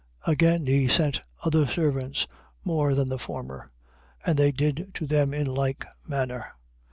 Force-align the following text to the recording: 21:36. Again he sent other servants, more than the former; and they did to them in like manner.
21:36. 0.25 0.31
Again 0.33 0.65
he 0.65 0.87
sent 0.87 1.21
other 1.43 1.67
servants, 1.67 2.25
more 2.63 2.95
than 2.95 3.07
the 3.09 3.19
former; 3.19 3.69
and 4.25 4.35
they 4.35 4.51
did 4.51 4.89
to 4.95 5.05
them 5.05 5.31
in 5.31 5.45
like 5.45 5.85
manner. 6.07 6.53